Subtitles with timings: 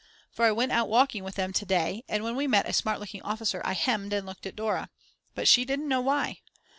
[0.31, 2.99] For I went out walking with them to day, and when we met a smart
[2.99, 4.89] looking officer I hemmed and looked at Dora.
[5.35, 6.39] But she didn't know why.